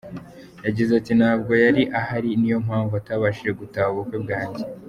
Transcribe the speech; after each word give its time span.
Yagize 0.65 0.91
ati 0.99 1.11
“Ntabwo 1.19 1.51
yari 1.63 1.81
ahari 1.99 2.29
niyo 2.39 2.57
mpamvu 2.65 2.93
atabashije 2.95 3.51
gutaha 3.59 3.89
ubukwe 3.93 4.17
bwanjye. 4.23 4.61